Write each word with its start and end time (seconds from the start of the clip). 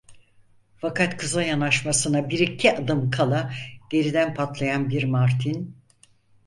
Fakat 0.77 1.17
kıza 1.17 1.43
yanaşmasına 1.43 2.29
bir 2.29 2.39
iki 2.39 2.77
adım 2.77 3.11
kala, 3.11 3.53
geriden 3.89 4.33
patlayan 4.35 4.89
bir 4.89 5.03
martin. 5.03 5.75